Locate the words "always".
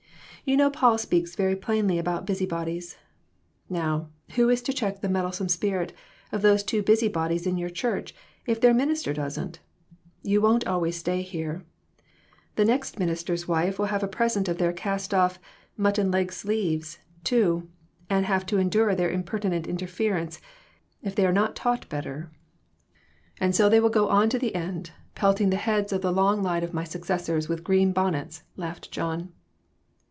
10.65-10.95